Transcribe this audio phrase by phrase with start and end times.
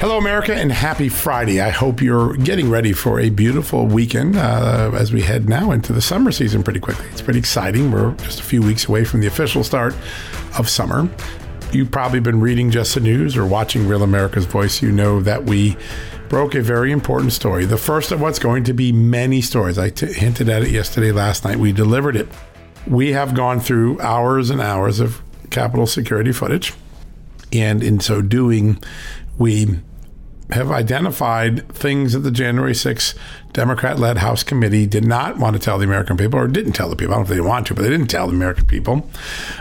[0.00, 1.60] Hello, America, and happy Friday.
[1.60, 5.92] I hope you're getting ready for a beautiful weekend uh, as we head now into
[5.92, 7.04] the summer season pretty quickly.
[7.10, 7.92] It's pretty exciting.
[7.92, 9.94] We're just a few weeks away from the official start
[10.58, 11.06] of summer.
[11.70, 14.80] You've probably been reading Just the News or watching Real America's Voice.
[14.80, 15.76] You know that we
[16.30, 19.78] broke a very important story, the first of what's going to be many stories.
[19.78, 21.58] I t- hinted at it yesterday, last night.
[21.58, 22.26] We delivered it.
[22.86, 26.72] We have gone through hours and hours of Capitol security footage.
[27.52, 28.82] And in so doing,
[29.36, 29.80] we
[30.52, 33.14] have identified things that the January 6th
[33.52, 36.88] Democrat led House committee did not want to tell the American people, or didn't tell
[36.88, 37.14] the people.
[37.14, 39.08] I don't know if they didn't want to, but they didn't tell the American people.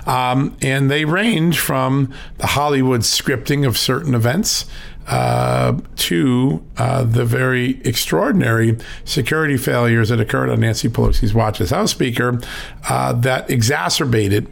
[0.05, 4.65] Um, and they range from the Hollywood scripting of certain events
[5.07, 11.71] uh, to uh, the very extraordinary security failures that occurred on Nancy Pelosi's watch as
[11.71, 12.39] House Speaker
[12.87, 14.47] uh, that exacerbated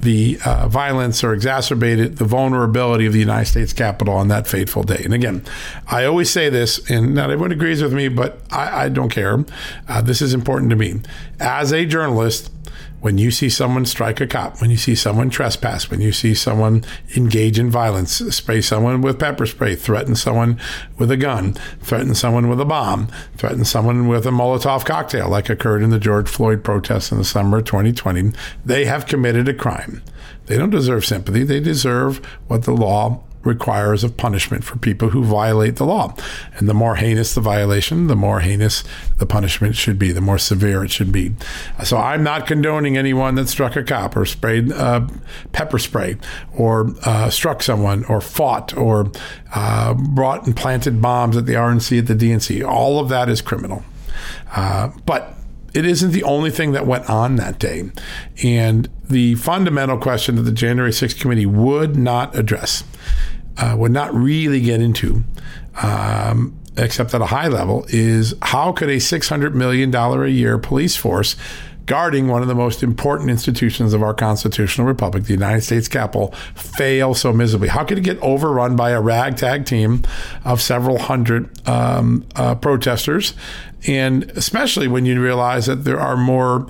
[0.00, 4.82] the uh, violence or exacerbated the vulnerability of the United States Capitol on that fateful
[4.82, 5.02] day.
[5.04, 5.44] And again,
[5.88, 9.44] I always say this, and not everyone agrees with me, but I, I don't care.
[9.88, 11.00] Uh, this is important to me.
[11.40, 12.52] As a journalist,
[13.00, 16.34] when you see someone strike a cop, when you see someone trespass, when you see
[16.34, 16.84] someone
[17.16, 20.60] engage in violence, spray someone with pepper spray, threaten someone
[20.98, 25.48] with a gun, threaten someone with a bomb, threaten someone with a Molotov cocktail, like
[25.48, 28.32] occurred in the George Floyd protests in the summer of 2020,
[28.64, 30.02] they have committed a crime.
[30.46, 31.44] They don't deserve sympathy.
[31.44, 36.14] They deserve what the law requires of punishment for people who violate the law.
[36.56, 38.84] And the more heinous the violation, the more heinous
[39.18, 41.34] the punishment should be, the more severe it should be.
[41.84, 45.06] So I'm not condoning anyone that struck a cop or sprayed uh,
[45.52, 46.16] pepper spray
[46.56, 49.10] or uh, struck someone or fought or
[49.54, 52.66] uh, brought and planted bombs at the RNC, at the DNC.
[52.66, 53.84] All of that is criminal.
[54.54, 55.34] Uh, but
[55.74, 57.90] it isn't the only thing that went on that day.
[58.42, 62.84] And the fundamental question that the January 6th committee would not address,
[63.58, 65.22] uh, would not really get into,
[65.82, 70.96] um, except at a high level, is how could a $600 million a year police
[70.96, 71.36] force
[71.88, 76.32] guarding one of the most important institutions of our constitutional republic, the United States Capitol,
[76.54, 77.68] fail so miserably?
[77.68, 80.02] How could it get overrun by a ragtag team
[80.44, 83.32] of several hundred um, uh, protesters?
[83.86, 86.66] And especially when you realize that there are more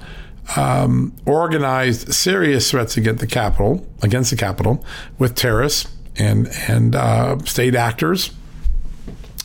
[0.56, 4.84] um, organized, serious threats against the Capitol, against the Capitol,
[5.18, 8.30] with terrorists and and uh, state actors.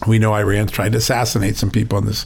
[0.07, 2.25] We know Iran's tried to assassinate some people in this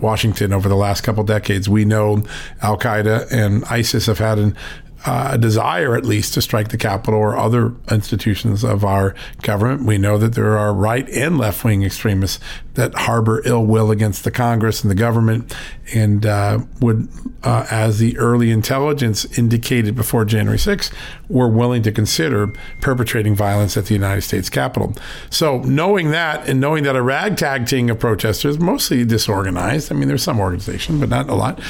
[0.00, 1.68] Washington over the last couple decades.
[1.68, 2.24] We know
[2.60, 4.56] Al Qaeda and ISIS have had an,
[5.04, 9.84] uh, a desire, at least, to strike the Capitol or other institutions of our government.
[9.84, 12.38] We know that there are right and left wing extremists
[12.74, 15.54] that harbor ill will against the Congress and the government,
[15.94, 17.08] and uh, would,
[17.42, 20.92] uh, as the early intelligence indicated before January 6th,
[21.28, 24.94] were willing to consider perpetrating violence at the United States Capitol.
[25.28, 30.08] So, knowing that and knowing that a ragtag team of protesters, mostly disorganized, I mean,
[30.08, 31.60] there's some organization, but not a lot,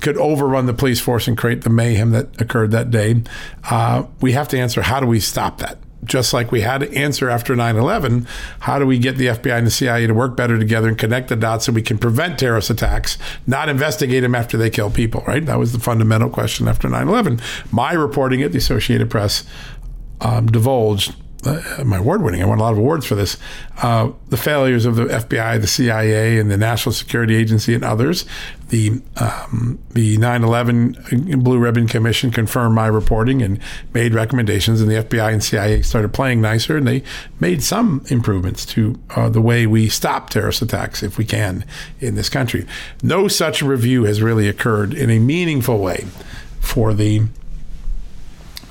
[0.00, 3.22] could overrun the police force and create the mayhem that occurred that day,
[3.70, 5.78] uh, we have to answer how do we stop that?
[6.04, 8.26] just like we had to answer after 9 11,
[8.60, 11.28] how do we get the FBI and the CIA to work better together and connect
[11.28, 15.22] the dots so we can prevent terrorist attacks, not investigate them after they kill people,
[15.26, 15.46] right?
[15.46, 17.40] That was the fundamental question after 9 11.
[17.70, 19.44] My reporting at the Associated Press
[20.20, 21.14] um, divulged
[21.44, 22.42] uh, my award winning.
[22.42, 23.36] I won a lot of awards for this.
[23.82, 28.24] Uh, the failures of the FBI, the CIA, and the National Security Agency, and others.
[28.72, 33.58] The um, the 9/11 Blue Ribbon Commission confirmed my reporting and
[33.92, 37.02] made recommendations, and the FBI and CIA started playing nicer, and they
[37.38, 41.66] made some improvements to uh, the way we stop terrorist attacks, if we can,
[42.00, 42.66] in this country.
[43.02, 46.06] No such review has really occurred in a meaningful way
[46.58, 47.24] for the.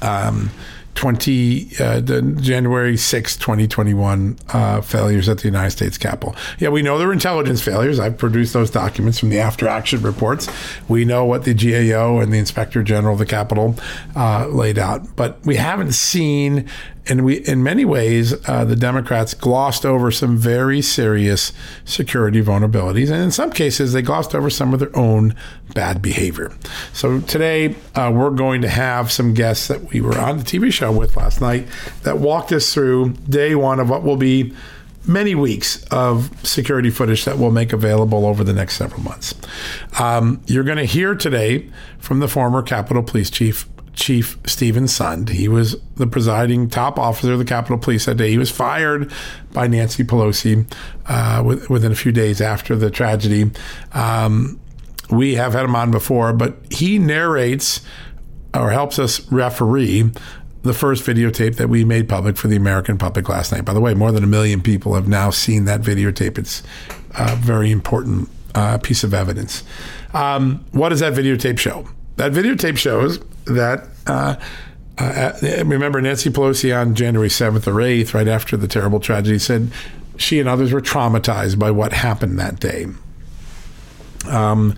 [0.01, 0.49] Um,
[0.95, 6.35] 20 uh, the January 6, 2021 uh, failures at the United States Capitol.
[6.59, 7.99] Yeah, we know they're intelligence failures.
[7.99, 10.49] I've produced those documents from the after action reports.
[10.87, 13.75] We know what the GAO and the Inspector General of the Capitol
[14.15, 16.69] uh, laid out, but we haven't seen
[17.07, 21.51] and we, in many ways, uh, the Democrats glossed over some very serious
[21.83, 25.35] security vulnerabilities, and in some cases, they glossed over some of their own
[25.73, 26.51] bad behavior.
[26.93, 30.71] So today, uh, we're going to have some guests that we were on the TV
[30.71, 31.67] show with last night
[32.03, 34.53] that walked us through day one of what will be
[35.07, 39.33] many weeks of security footage that we'll make available over the next several months.
[39.99, 45.29] Um, you're going to hear today from the former Capitol Police Chief Chief Steven Sund.
[45.29, 48.29] He was the presiding top officer of the Capitol Police that day.
[48.29, 49.11] He was fired
[49.51, 50.71] by Nancy Pelosi
[51.07, 53.51] uh, within a few days after the tragedy.
[53.93, 54.59] Um,
[55.09, 57.81] we have had him on before, but he narrates
[58.53, 60.11] or helps us referee
[60.63, 63.65] the first videotape that we made public for the American public last night.
[63.65, 66.37] By the way, more than a million people have now seen that videotape.
[66.37, 66.61] It's
[67.17, 69.63] a very important uh, piece of evidence.
[70.13, 71.87] Um, what does that videotape show?
[72.17, 73.87] That videotape shows that.
[74.07, 74.35] Uh,
[74.97, 75.33] uh,
[75.65, 79.71] remember Nancy Pelosi on January 7th or 8th, right after the terrible tragedy, said
[80.17, 82.85] she and others were traumatized by what happened that day.
[84.27, 84.75] Um,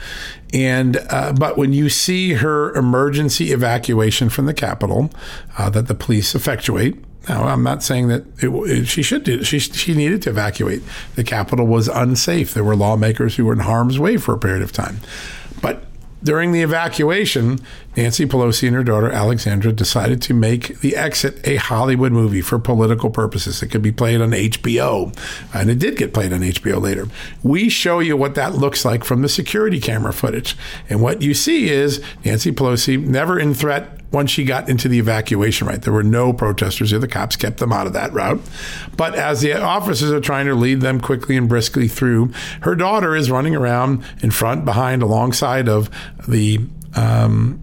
[0.54, 5.12] and uh, but when you see her emergency evacuation from the Capitol
[5.58, 6.96] uh, that the police effectuate,
[7.28, 9.44] now I'm not saying that it, it, she should do.
[9.44, 10.82] She she needed to evacuate.
[11.16, 12.54] The Capitol was unsafe.
[12.54, 15.00] There were lawmakers who were in harm's way for a period of time,
[15.62, 15.84] but
[16.24, 17.60] during the evacuation,
[17.96, 22.58] Nancy Pelosi and her daughter Alexandra decided to make The Exit a Hollywood movie for
[22.58, 23.62] political purposes.
[23.62, 25.16] It could be played on HBO,
[25.54, 27.08] and it did get played on HBO later.
[27.44, 30.58] We show you what that looks like from the security camera footage.
[30.90, 35.00] And what you see is Nancy Pelosi never in threat once she got into the
[35.00, 35.82] evacuation right.
[35.82, 37.00] There were no protesters here.
[37.00, 38.40] The cops kept them out of that route.
[38.96, 42.32] But as the officers are trying to lead them quickly and briskly through,
[42.62, 45.90] her daughter is running around in front, behind, alongside of
[46.28, 46.60] the
[46.96, 47.63] um,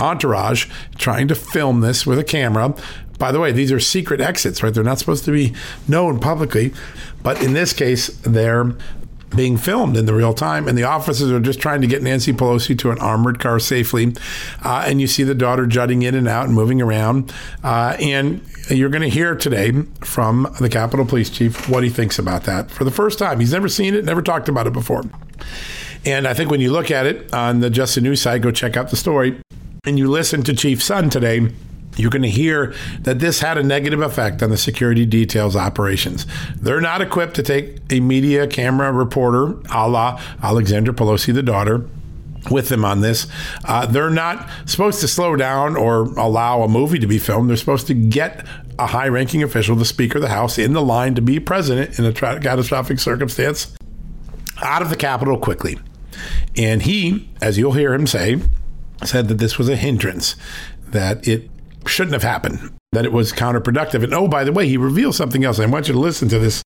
[0.00, 0.66] entourage,
[0.96, 2.74] trying to film this with a camera.
[3.18, 4.72] By the way, these are secret exits, right?
[4.72, 5.54] They're not supposed to be
[5.88, 6.72] known publicly.
[7.22, 8.76] But in this case, they're
[9.34, 12.32] being filmed in the real time, and the officers are just trying to get Nancy
[12.32, 14.14] Pelosi to an armored car safely.
[14.64, 17.32] Uh, and you see the daughter jutting in and out and moving around.
[17.62, 18.40] Uh, and
[18.70, 22.70] you're going to hear today from the Capitol Police Chief what he thinks about that
[22.70, 23.40] for the first time.
[23.40, 25.04] He's never seen it, never talked about it before.
[26.04, 28.50] And I think when you look at it on the Just the News site, go
[28.50, 29.38] check out the story,
[29.88, 31.50] and you listen to Chief Sund today
[31.96, 36.26] you're going to hear that this had a negative effect on the security details operations.
[36.54, 41.88] They're not equipped to take a media camera reporter, a la Alexandra Pelosi, the daughter,
[42.52, 43.26] with them on this.
[43.64, 47.50] Uh, they're not supposed to slow down or allow a movie to be filmed.
[47.50, 48.46] They're supposed to get
[48.78, 51.98] a high ranking official, the Speaker of the House, in the line to be president
[51.98, 53.74] in a tra- catastrophic circumstance
[54.62, 55.80] out of the Capitol quickly.
[56.56, 58.40] And he, as you'll hear him say,
[59.04, 60.36] said that this was a hindrance,
[60.88, 61.50] that it
[61.86, 64.02] shouldn't have happened, that it was counterproductive.
[64.02, 65.58] And oh, by the way, he reveals something else.
[65.58, 66.62] I want you to listen to this.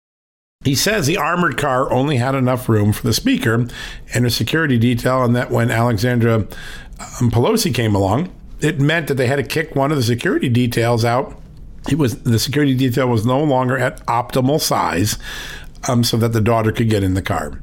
[0.64, 3.66] He says the armored car only had enough room for the speaker
[4.14, 9.14] and a security detail, and that when Alexandra um, Pelosi came along, it meant that
[9.14, 11.40] they had to kick one of the security details out.
[11.90, 15.16] It was the security detail was no longer at optimal size,
[15.88, 17.58] um, so that the daughter could get in the car.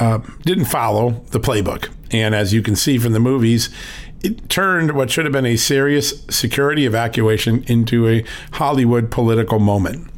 [0.00, 3.70] Uh, didn't follow the playbook, and as you can see from the movies,
[4.22, 10.10] it turned what should have been a serious security evacuation into a Hollywood political moment.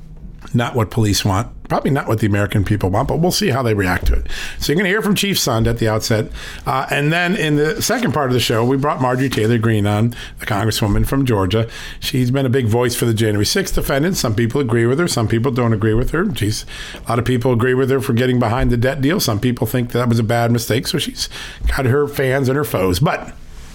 [0.54, 3.62] Not what police want, probably not what the American people want, but we'll see how
[3.62, 4.26] they react to it.
[4.58, 6.30] So you're going to hear from Chief Sund at the outset.
[6.64, 9.86] Uh, and then in the second part of the show, we brought Marjorie Taylor Greene
[9.86, 11.68] on, the Congresswoman from Georgia.
[12.00, 14.20] She's been a big voice for the January 6th defendants.
[14.20, 16.34] Some people agree with her, some people don't agree with her.
[16.34, 16.64] She's
[17.04, 19.20] a lot of people agree with her for getting behind the debt deal.
[19.20, 20.86] Some people think that was a bad mistake.
[20.86, 21.28] So she's
[21.68, 23.00] got her fans and her foes.
[23.00, 23.34] But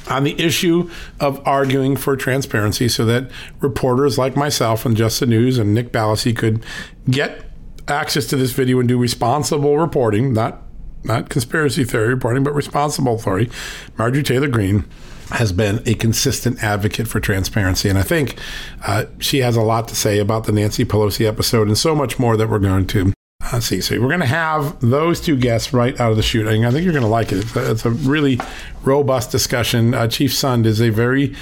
[0.10, 3.30] on the issue of arguing for transparency so that
[3.60, 6.64] reporters like myself and Just the News and Nick Ballasy could
[7.10, 7.51] get
[7.92, 10.64] access to this video and do responsible reporting, not
[11.04, 13.50] not conspiracy theory reporting, but responsible authority.
[13.98, 14.86] Marjorie Taylor Greene
[15.32, 17.90] has been a consistent advocate for transparency.
[17.90, 18.38] And I think
[18.86, 22.20] uh, she has a lot to say about the Nancy Pelosi episode and so much
[22.20, 23.82] more that we're going to uh, see.
[23.82, 26.66] So we're going to have those two guests right out of the shooting.
[26.66, 27.40] I think you're going to like it.
[27.40, 28.40] It's a, it's a really
[28.84, 29.94] robust discussion.
[29.94, 31.36] Uh, Chief Sund is a very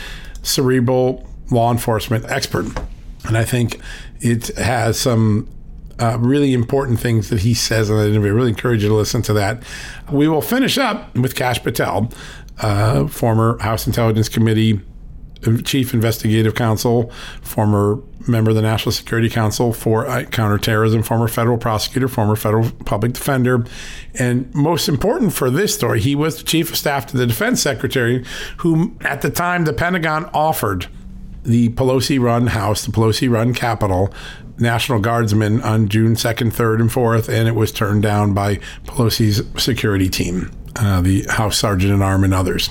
[0.43, 2.67] cerebral law enforcement expert.
[3.25, 3.79] And I think
[4.21, 5.49] it has some
[5.99, 8.31] uh, really important things that he says in that interview.
[8.31, 9.63] I really encourage you to listen to that.
[10.11, 12.11] We will finish up with Kash Patel,
[12.59, 14.81] uh, former House Intelligence Committee
[15.63, 21.57] Chief Investigative Counsel, former member of the National Security Council for uh, counterterrorism, former federal
[21.57, 23.65] prosecutor, former federal public defender.
[24.15, 27.61] And most important for this story, he was the chief of staff to the defense
[27.61, 28.25] secretary,
[28.57, 30.87] who at the time the Pentagon offered
[31.43, 34.13] the Pelosi run House, the Pelosi run Capitol,
[34.59, 39.43] National Guardsmen on June 2nd, 3rd, and 4th, and it was turned down by Pelosi's
[39.61, 42.69] security team, uh, the House Sergeant at Arm and others.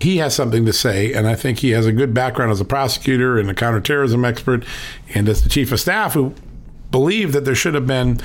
[0.00, 2.64] He has something to say, and I think he has a good background as a
[2.64, 4.64] prosecutor and a counterterrorism expert,
[5.14, 6.34] and as the chief of staff who
[6.90, 8.20] believed that there should have been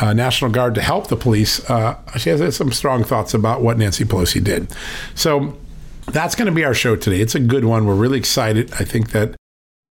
[0.00, 1.68] uh, National Guard to help the police.
[1.68, 4.68] Uh, she has some strong thoughts about what Nancy Pelosi did.
[5.14, 5.56] So
[6.06, 7.20] that's going to be our show today.
[7.20, 7.86] It's a good one.
[7.86, 8.72] We're really excited.
[8.74, 9.37] I think that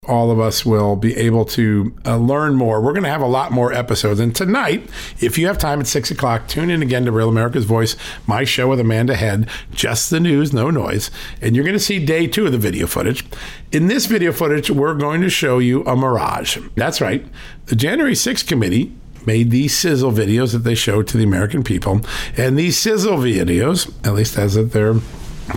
[0.07, 2.81] all of us will be able to uh, learn more.
[2.81, 4.21] We're going to have a lot more episodes.
[4.21, 4.89] And tonight,
[5.21, 7.97] if you have time at six o'clock, tune in again to Real America's Voice,
[8.27, 11.11] my show with Amanda Head, just the news, no noise.
[11.41, 13.25] And you're going to see day two of the video footage.
[13.73, 16.59] In this video footage, we're going to show you a mirage.
[16.77, 17.25] That's right.
[17.67, 18.93] The January 6th committee
[19.27, 22.01] made these sizzle videos that they showed to the American people.
[22.37, 24.97] And these sizzle videos, at least as they're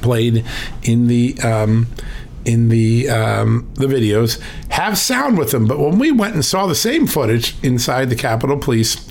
[0.01, 0.45] played
[0.83, 1.87] in the um,
[2.47, 4.39] in the um, the videos
[4.69, 5.67] have sound with them.
[5.67, 9.05] But when we went and saw the same footage inside the Capitol Police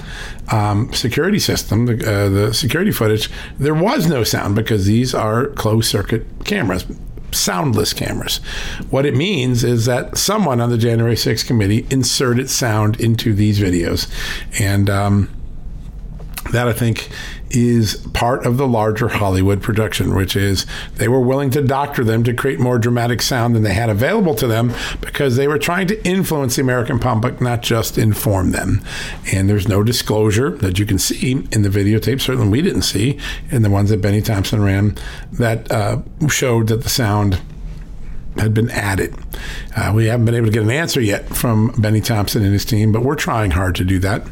[0.50, 5.49] um, security system, the, uh, the security footage, there was no sound because these are
[5.49, 6.87] closed circuit cameras.
[7.33, 8.38] Soundless cameras.
[8.88, 13.61] What it means is that someone on the January 6th committee inserted sound into these
[13.61, 14.09] videos.
[14.59, 15.28] And um,
[16.52, 17.11] that I think
[17.50, 22.25] is part of the larger Hollywood production, which is they were willing to doctor them
[22.25, 25.87] to create more dramatic sound than they had available to them because they were trying
[25.87, 28.83] to influence the American public, not just inform them.
[29.33, 33.19] And there's no disclosure that you can see in the videotape, certainly we didn't see
[33.50, 34.97] in the ones that Bennie Thompson ran,
[35.33, 37.41] that uh, showed that the sound
[38.38, 39.15] had been added.
[39.75, 42.65] Uh, we haven't been able to get an answer yet from Bennie Thompson and his
[42.65, 44.23] team, but we're trying hard to do that.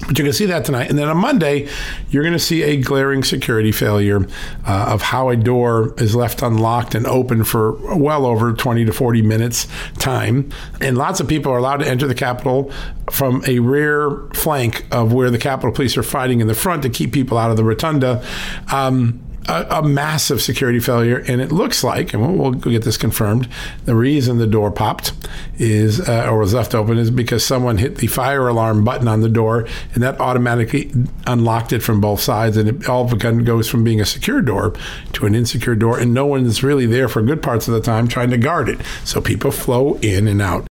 [0.00, 0.88] But you're going to see that tonight.
[0.88, 1.68] And then on Monday,
[2.10, 4.26] you're going to see a glaring security failure
[4.66, 8.92] uh, of how a door is left unlocked and open for well over 20 to
[8.92, 9.66] 40 minutes
[9.98, 10.50] time.
[10.80, 12.72] And lots of people are allowed to enter the Capitol
[13.10, 16.90] from a rear flank of where the Capitol Police are fighting in the front to
[16.90, 18.24] keep people out of the rotunda.
[18.72, 22.96] Um, a, a, massive security failure, and it looks like, and we'll, we'll, get this
[22.96, 23.48] confirmed,
[23.86, 25.12] the reason the door popped
[25.56, 29.22] is uh, or was left open is because someone hit the fire alarm button on
[29.22, 30.92] the door, and that automatically
[31.26, 34.06] unlocked it from both sides, and it all of a sudden goes from being a
[34.06, 34.74] secure door
[35.12, 37.80] to an insecure door, and no one is really there for good parts of the
[37.80, 40.66] time trying to guard it, so people flow in and out.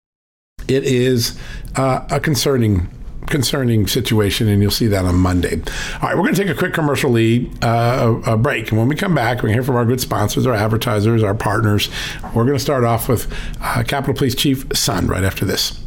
[0.67, 1.39] It is
[1.77, 2.89] uh, a concerning
[3.27, 5.61] concerning situation, and you'll see that on Monday.
[5.95, 8.79] All right, we're going to take a quick commercial lead, uh, a, a, break, and
[8.79, 11.89] when we come back, to hear from our good sponsors, our advertisers, our partners.
[12.35, 15.79] We're going to start off with uh, Capitol Police Chief Sund right after this.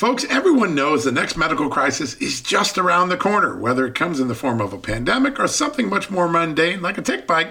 [0.00, 4.18] Folks, everyone knows the next medical crisis is just around the corner, whether it comes
[4.18, 7.50] in the form of a pandemic or something much more mundane like a tick bite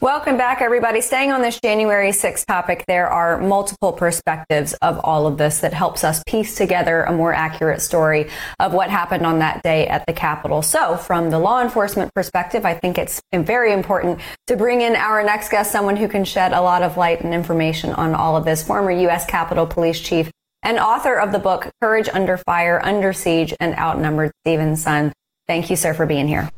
[0.00, 1.00] Welcome back, everybody.
[1.00, 5.72] Staying on this January 6th topic, there are multiple perspectives of all of this that
[5.72, 10.06] helps us piece together a more accurate story of what happened on that day at
[10.06, 10.62] the Capitol.
[10.62, 15.24] So, from the law enforcement perspective, I think it's very important to bring in our
[15.24, 18.44] next guest, someone who can shed a lot of light and information on all of
[18.44, 18.62] this.
[18.62, 19.26] Former U.S.
[19.26, 20.30] Capitol Police Chief
[20.62, 25.10] and author of the book Courage Under Fire, Under Siege, and Outnumbered, Steven Sund.
[25.48, 26.48] Thank you, sir, for being here.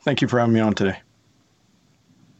[0.00, 1.03] Thank you for having me on today.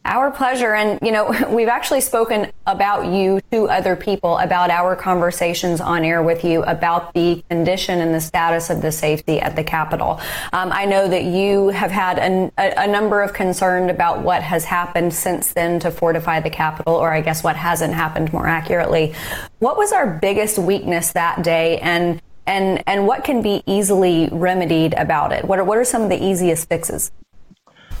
[0.05, 0.75] Our pleasure.
[0.75, 6.05] And, you know, we've actually spoken about you to other people about our conversations on
[6.05, 10.19] air with you about the condition and the status of the safety at the Capitol.
[10.53, 14.43] Um, I know that you have had an, a, a, number of concerns about what
[14.43, 18.47] has happened since then to fortify the Capitol, or I guess what hasn't happened more
[18.47, 19.15] accurately.
[19.57, 21.79] What was our biggest weakness that day?
[21.79, 25.45] And and and what can be easily remedied about it?
[25.45, 27.11] What are, what are some of the easiest fixes?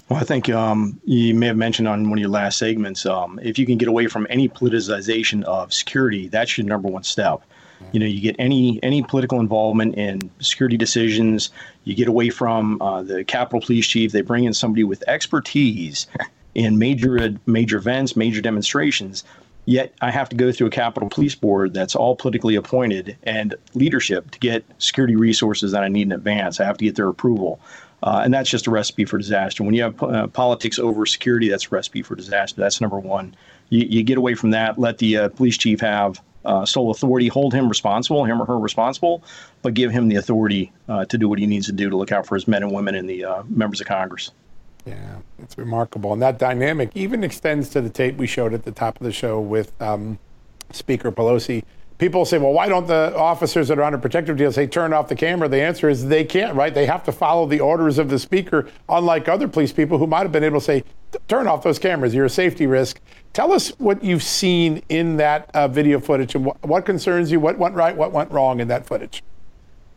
[0.09, 3.39] Well, I think um, you may have mentioned on one of your last segments, um,
[3.41, 7.41] if you can get away from any politicization of security, that's your number one step.
[7.91, 11.49] You know, you get any any political involvement in security decisions.
[11.83, 14.11] You get away from uh, the Capitol Police Chief.
[14.11, 16.07] They bring in somebody with expertise
[16.55, 19.23] in major major events, major demonstrations.
[19.65, 23.55] Yet I have to go through a Capitol Police Board that's all politically appointed and
[23.73, 26.59] leadership to get security resources that I need in advance.
[26.59, 27.59] I have to get their approval.
[28.03, 29.63] Uh, and that's just a recipe for disaster.
[29.63, 32.61] When you have uh, politics over security, that's a recipe for disaster.
[32.61, 33.35] That's number one.
[33.69, 34.77] You, you get away from that.
[34.77, 38.59] Let the uh, police chief have uh, sole authority, hold him responsible, him or her
[38.59, 39.23] responsible,
[39.61, 42.11] but give him the authority uh, to do what he needs to do to look
[42.11, 44.31] out for his men and women and the uh, members of Congress.
[44.85, 46.13] Yeah, it's remarkable.
[46.13, 49.11] And that dynamic even extends to the tape we showed at the top of the
[49.11, 50.19] show with um,
[50.71, 51.63] Speaker Pelosi
[51.97, 55.07] people say, well, why don't the officers that are under protective deal say turn off
[55.07, 55.47] the camera?
[55.47, 56.73] The answer is they can't, right?
[56.73, 60.23] They have to follow the orders of the speaker, unlike other police people who might
[60.23, 60.83] have been able to say,
[61.27, 62.13] turn off those cameras.
[62.13, 62.99] You're a safety risk.
[63.33, 67.39] Tell us what you've seen in that uh, video footage and wh- what concerns you,
[67.39, 69.23] what went right, what went wrong in that footage.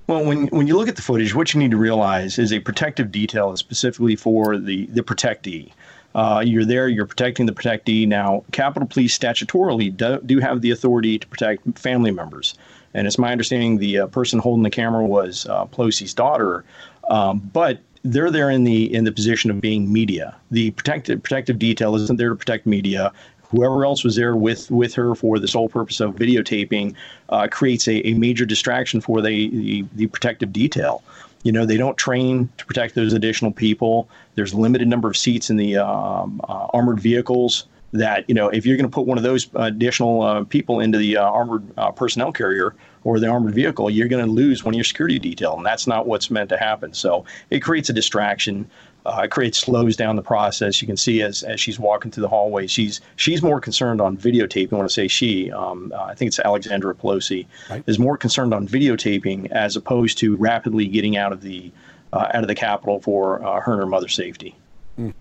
[0.06, 2.61] Well, when, when you look at the footage, what you need to realize is a
[2.61, 5.70] protective detail is specifically for the, the protectee.
[6.14, 8.07] Uh, you're there, you're protecting the protectee.
[8.07, 12.55] Now, Capitol Police statutorily do, do have the authority to protect family members.
[12.94, 16.64] And it's my understanding the uh, person holding the camera was uh, Pelosi's daughter.
[17.11, 20.35] Um, but they're there in the in the position of being media.
[20.51, 23.12] The protective protective detail isn't there to protect media.
[23.42, 26.94] Whoever else was there with with her for the sole purpose of videotaping
[27.31, 31.03] uh, creates a, a major distraction for the, the, the protective detail.
[31.48, 34.11] You know, they don't train to protect those additional people.
[34.34, 37.64] There's a limited number of seats in the um, uh, armored vehicles.
[37.94, 40.98] That you know, if you're going to put one of those additional uh, people into
[40.98, 44.74] the uh, armored uh, personnel carrier or the armored vehicle, you're going to lose one
[44.74, 46.92] of your security detail, and that's not what's meant to happen.
[46.92, 48.68] So it creates a distraction
[49.09, 50.83] uh, it creates slows down the process.
[50.83, 54.16] You can see as, as she's walking through the hallway, she's she's more concerned on
[54.16, 54.73] videotaping.
[54.73, 57.83] I want to say she, um, uh, I think it's Alexandra Pelosi, right.
[57.87, 61.73] is more concerned on videotaping as opposed to rapidly getting out of the
[62.12, 64.55] uh, out of the Capitol for uh, her and her mother's safety.
[64.99, 65.14] Mm.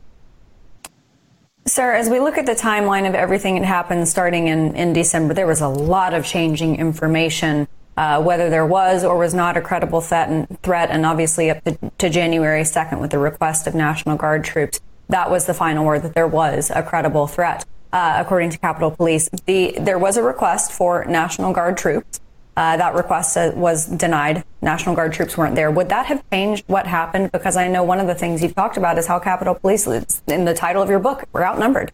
[1.66, 5.34] Sir, as we look at the timeline of everything that happened starting in, in December,
[5.34, 9.62] there was a lot of changing information uh, whether there was or was not a
[9.62, 13.74] credible threat and, threat, and obviously up to, to January 2nd with the request of
[13.76, 14.80] National Guard troops,
[15.10, 17.66] that was the final word that there was a credible threat.
[17.92, 22.20] Uh, according to Capitol Police, the there was a request for National Guard troops.
[22.58, 24.44] uh, that request uh, was denied.
[24.62, 25.72] National Guard troops weren't there.
[25.72, 27.32] Would that have changed what happened?
[27.32, 29.88] Because I know one of the things you've talked about is how Capitol Police,
[30.28, 31.92] in the title of your book, were outnumbered.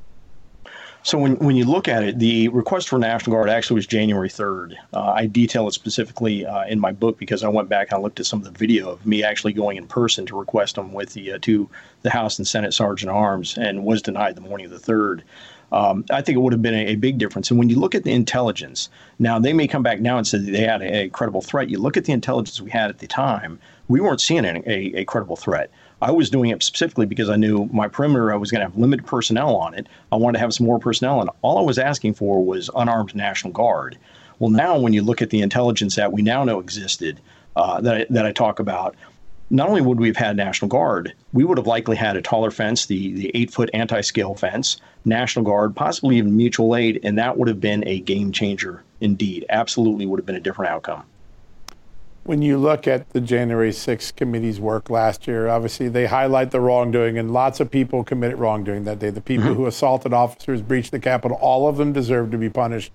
[1.05, 4.29] So when, when you look at it, the request for National Guard actually was January
[4.29, 4.75] 3rd.
[4.93, 8.01] Uh, I detail it specifically uh, in my book because I went back and I
[8.01, 10.93] looked at some of the video of me actually going in person to request them
[10.93, 11.69] with the uh, to
[12.03, 15.23] the House and Senate Sergeant Arms and was denied the morning of the 3rd.
[15.73, 17.49] Um, I think it would have been a, a, big difference.
[17.49, 20.37] And when you look at the intelligence, now they may come back now and say
[20.37, 21.69] they had a, a credible threat.
[21.69, 25.03] You look at the intelligence we had at the time, we weren't seeing a, a
[25.03, 25.69] credible threat.
[26.03, 28.77] I was doing it specifically because I knew my perimeter, I was going to have
[28.77, 29.87] limited personnel on it.
[30.11, 33.15] I wanted to have some more personnel, and all I was asking for was unarmed
[33.15, 33.97] National Guard.
[34.37, 37.21] Well, now when you look at the intelligence that we now know existed,
[37.55, 38.97] uh, that, I, that I talk about,
[39.49, 42.51] not only would we have had National Guard, we would have likely had a taller
[42.51, 47.17] fence, the, the eight foot anti scale fence, National Guard, possibly even mutual aid, and
[47.17, 49.45] that would have been a game changer indeed.
[49.47, 51.03] Absolutely would have been a different outcome.
[52.25, 56.61] When you look at the January 6th committee's work last year, obviously they highlight the
[56.61, 59.09] wrongdoing, and lots of people committed wrongdoing that day.
[59.09, 59.55] The people mm-hmm.
[59.55, 62.93] who assaulted officers, breached the Capitol, all of them deserve to be punished.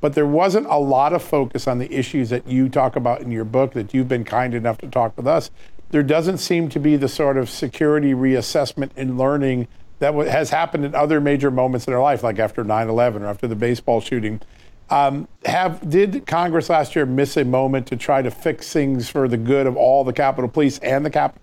[0.00, 3.32] But there wasn't a lot of focus on the issues that you talk about in
[3.32, 5.50] your book that you've been kind enough to talk with us.
[5.90, 9.66] There doesn't seem to be the sort of security reassessment and learning
[9.98, 13.48] that has happened in other major moments in our life, like after 9/11 or after
[13.48, 14.40] the baseball shooting.
[14.90, 19.28] Um, have did Congress last year miss a moment to try to fix things for
[19.28, 21.42] the good of all the Capitol Police and the Capitol?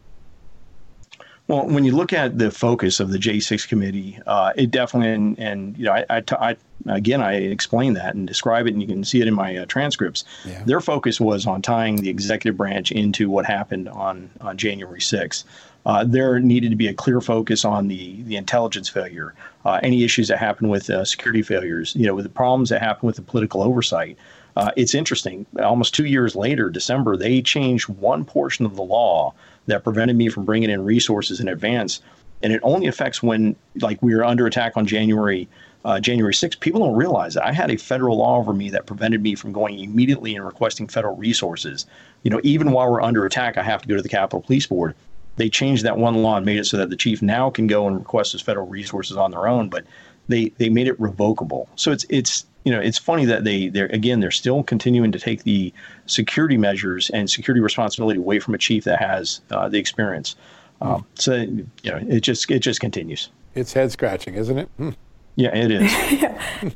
[1.48, 5.38] Well, when you look at the focus of the J6 committee, uh, it definitely, and,
[5.38, 8.88] and you know, I, I, I, again, I explain that and describe it, and you
[8.88, 10.26] can see it in my uh, transcripts.
[10.44, 10.64] Yeah.
[10.66, 15.44] Their focus was on tying the executive branch into what happened on, on January 6th
[15.86, 19.34] uh, there needed to be a clear focus on the the intelligence failure,
[19.66, 22.82] uh, any issues that happen with uh, security failures, you know, with the problems that
[22.82, 24.18] happen with the political oversight.
[24.56, 25.46] Uh, it's interesting.
[25.62, 29.34] Almost two years later, December, they changed one portion of the law
[29.68, 32.02] that prevented me from bringing in resources in advance,
[32.42, 35.48] and it only affects when, like, we were under attack on January.
[35.84, 38.88] Uh, January 6th, people don't realize that I had a federal law over me that
[38.88, 41.86] prevented me from going immediately and requesting federal resources.
[42.24, 44.66] You know, even while we're under attack, I have to go to the Capitol Police
[44.66, 44.96] Board
[45.38, 47.88] they changed that one law and made it so that the chief now can go
[47.88, 49.86] and request his federal resources on their own, but
[50.28, 51.70] they they made it revocable.
[51.76, 55.20] So it's it's you know it's funny that they they're again they're still continuing to
[55.20, 55.74] take the
[56.06, 60.36] security measures and security responsibility away from a chief that has uh, the experience.
[60.82, 63.30] Um, so you know it just it just continues.
[63.54, 64.70] It's head scratching, isn't it?
[64.78, 64.90] Hmm.
[65.36, 65.94] Yeah, it is.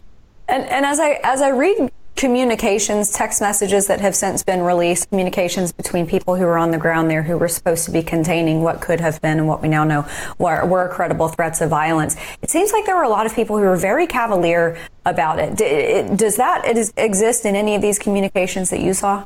[0.47, 5.09] and and as I as I read communications, text messages that have since been released,
[5.09, 8.61] communications between people who were on the ground there who were supposed to be containing
[8.61, 10.05] what could have been and what we now know
[10.37, 12.17] were, were credible threats of violence.
[12.41, 16.17] It seems like there were a lot of people who were very cavalier about it.
[16.17, 16.65] Does that
[16.97, 19.23] exist in any of these communications that you saw?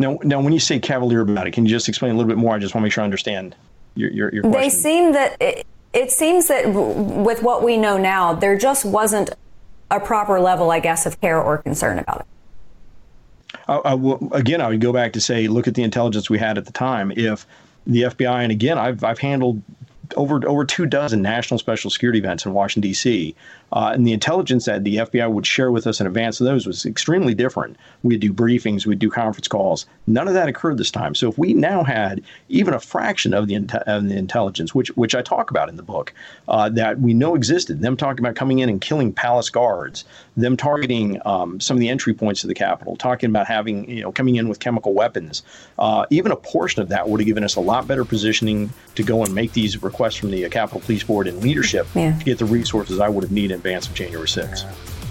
[0.00, 2.38] Now, now, when you say cavalier about it, can you just explain a little bit
[2.38, 2.56] more?
[2.56, 3.54] I just want to make sure I understand
[3.94, 4.60] your, your, your question.
[4.60, 9.30] They seem that it, it seems that with what we know now, there just wasn't
[9.90, 12.26] a proper level, I guess, of care or concern about it.
[13.66, 16.38] I, I will, again, I would go back to say, look at the intelligence we
[16.38, 17.12] had at the time.
[17.16, 17.46] If
[17.86, 19.62] the FBI, and again, I've, I've handled
[20.16, 23.34] over over two dozen national special security events in Washington D.C.
[23.72, 26.66] Uh, and the intelligence that the FBI would share with us in advance of those
[26.66, 27.76] was extremely different.
[28.02, 29.86] We'd do briefings, we'd do conference calls.
[30.06, 31.14] None of that occurred this time.
[31.14, 35.14] So if we now had even a fraction of the, of the intelligence, which which
[35.14, 36.14] I talk about in the book,
[36.48, 40.04] uh, that we know existed, them talking about coming in and killing palace guards,
[40.36, 44.02] them targeting um, some of the entry points to the Capitol, talking about having you
[44.02, 45.42] know coming in with chemical weapons,
[45.78, 49.02] uh, even a portion of that would have given us a lot better positioning to
[49.02, 52.16] go and make these requests from the Capitol Police Board and leadership yeah.
[52.18, 54.64] to get the resources I would have needed advance of January 6th.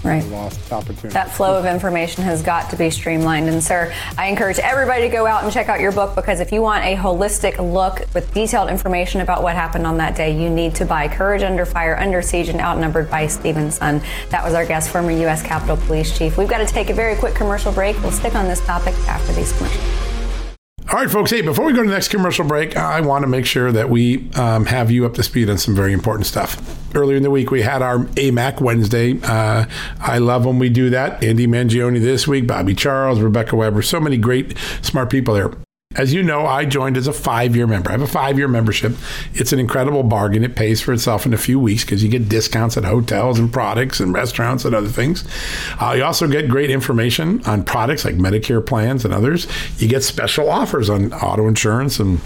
[0.03, 0.23] Right.
[0.25, 1.09] Lost opportunity.
[1.09, 3.49] That flow of information has got to be streamlined.
[3.49, 6.51] And, sir, I encourage everybody to go out and check out your book because if
[6.51, 10.49] you want a holistic look with detailed information about what happened on that day, you
[10.49, 14.03] need to buy Courage Under Fire, Under Siege, and Outnumbered by Steven Sund.
[14.29, 15.41] That was our guest, former U.S.
[15.43, 16.37] Capitol Police Chief.
[16.37, 17.99] We've got to take a very quick commercial break.
[18.01, 20.06] We'll stick on this topic after these commercials.
[20.89, 21.31] All right, folks.
[21.31, 23.89] Hey, before we go to the next commercial break, I want to make sure that
[23.89, 26.95] we um, have you up to speed on some very important stuff.
[26.95, 29.19] Earlier in the week, we had our AMAC Wednesday.
[29.21, 29.65] Uh,
[29.99, 31.21] I love when we do that.
[31.21, 35.51] Andy Mangione this week, Bobby Charles, Rebecca Weber, so many great, smart people there.
[35.97, 37.89] As you know, I joined as a five year member.
[37.89, 38.93] I have a five year membership.
[39.33, 40.43] It's an incredible bargain.
[40.43, 43.51] It pays for itself in a few weeks because you get discounts at hotels and
[43.51, 45.23] products and restaurants and other things.
[45.81, 49.47] Uh, you also get great information on products like Medicare plans and others.
[49.79, 52.21] You get special offers on auto insurance and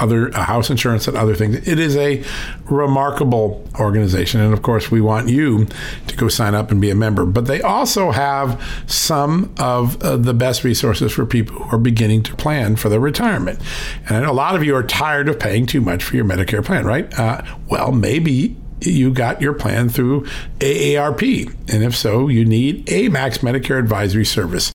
[0.00, 1.66] other uh, house insurance and other things.
[1.66, 2.24] It is a
[2.66, 4.40] remarkable organization.
[4.40, 5.66] And of course, we want you
[6.06, 7.24] to go sign up and be a member.
[7.24, 12.22] But they also have some of uh, the best resources for people who are beginning
[12.24, 13.60] to plan for their retirement.
[14.08, 16.84] And a lot of you are tired of paying too much for your Medicare plan,
[16.84, 17.12] right?
[17.18, 20.26] Uh, well, maybe you got your plan through
[20.60, 21.72] AARP.
[21.72, 24.72] And if so, you need AMAC's Medicare Advisory Service.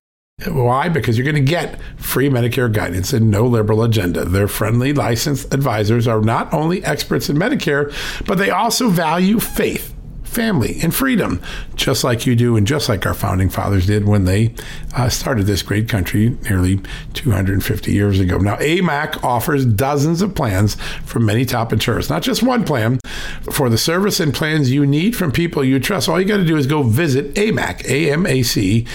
[0.47, 0.89] Why?
[0.89, 4.25] Because you're going to get free Medicare guidance and no liberal agenda.
[4.25, 7.93] Their friendly, licensed advisors are not only experts in Medicare,
[8.25, 9.95] but they also value faith
[10.29, 11.41] family and freedom,
[11.75, 14.53] just like you do and just like our founding fathers did when they
[14.95, 16.79] uh, started this great country nearly
[17.13, 18.37] 250 years ago.
[18.37, 22.99] Now, AMAC offers dozens of plans from many top insurers, not just one plan.
[23.51, 26.45] For the service and plans you need from people you trust, all you got to
[26.45, 28.85] do is go visit AMAC, A-M-A-C,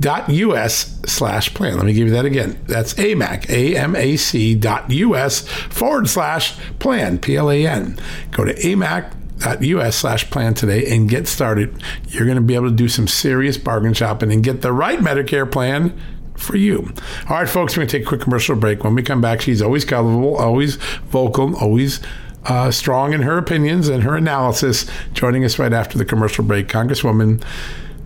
[0.00, 1.76] dot us slash plan.
[1.76, 2.58] Let me give you that again.
[2.66, 7.98] That's AMAC, A-M-A-C dot us forward slash plan, P-L-A-N.
[8.30, 11.82] Go to AMAC us slash plan today and get started.
[12.08, 14.98] You're going to be able to do some serious bargain shopping and get the right
[14.98, 15.98] Medicare plan
[16.36, 16.92] for you.
[17.28, 18.84] All right, folks, we're going to take a quick commercial break.
[18.84, 22.00] When we come back, she's always colorful, always vocal, always
[22.44, 24.86] uh, strong in her opinions and her analysis.
[25.12, 27.42] Joining us right after the commercial break, Congresswoman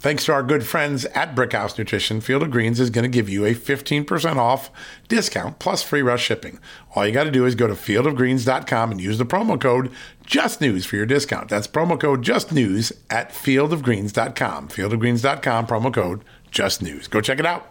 [0.00, 3.28] Thanks to our good friends at Brickhouse Nutrition, Field of Greens is going to give
[3.28, 4.70] you a 15% off
[5.08, 6.58] discount plus free rush shipping.
[6.94, 9.92] All you got to do is go to fieldofgreens.com and use the promo code
[10.26, 11.50] JUSTNEWS for your discount.
[11.50, 14.68] That's promo code JUSTNEWS at fieldofgreens.com.
[14.68, 17.10] Fieldofgreens.com, promo code JUSTNEWS.
[17.10, 17.66] Go check it out.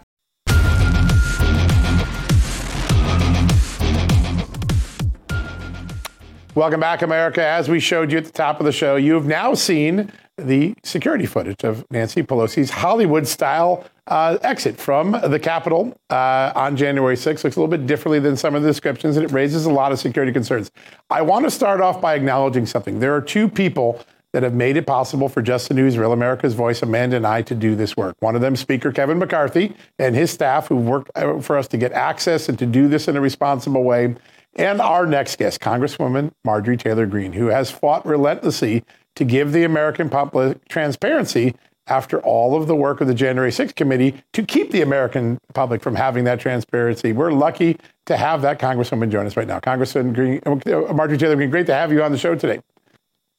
[6.54, 7.44] Welcome back, America.
[7.44, 10.12] As we showed you at the top of the show, you've now seen
[10.48, 16.76] the security footage of Nancy Pelosi's Hollywood style uh, exit from the Capitol uh, on
[16.76, 17.44] January 6th.
[17.44, 19.92] Looks a little bit differently than some of the descriptions, and it raises a lot
[19.92, 20.72] of security concerns.
[21.10, 23.00] I want to start off by acknowledging something.
[23.00, 26.54] There are two people that have made it possible for Just the News, Real America's
[26.54, 28.16] Voice, Amanda and I to do this work.
[28.20, 31.78] One of them, Speaker Kevin McCarthy, and his staff who worked uh, for us to
[31.78, 34.16] get access and to do this in a responsible way.
[34.56, 38.84] And our next guest, Congresswoman Marjorie Taylor Greene, who has fought relentlessly
[39.20, 41.54] to give the American public transparency
[41.88, 45.82] after all of the work of the January 6th committee to keep the American public
[45.82, 47.12] from having that transparency.
[47.12, 49.60] We're lucky to have that Congresswoman join us right now.
[49.60, 52.62] Congresswoman Greene, uh, Marjorie Taylor Greene, great to have you on the show today.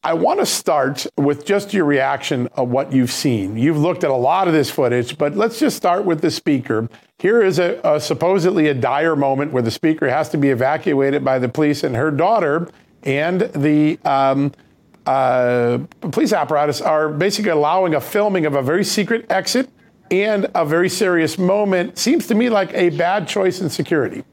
[0.02, 3.56] I want to start with just your reaction of what you've seen.
[3.56, 6.90] You've looked at a lot of this footage, but let's just start with the speaker.
[7.18, 11.24] Here is a, a supposedly a dire moment where the speaker has to be evacuated
[11.24, 12.68] by the police, and her daughter
[13.02, 14.52] and the um,
[15.06, 19.68] uh, police apparatus are basically allowing a filming of a very secret exit
[20.10, 21.98] and a very serious moment.
[21.98, 24.24] Seems to me like a bad choice in security.